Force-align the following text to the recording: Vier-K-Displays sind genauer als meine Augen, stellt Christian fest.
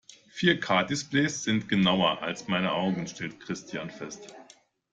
Vier-K-Displays 0.31 1.43
sind 1.43 1.69
genauer 1.69 2.23
als 2.23 2.47
meine 2.47 2.71
Augen, 2.73 3.05
stellt 3.05 3.39
Christian 3.39 3.91
fest. 3.91 4.33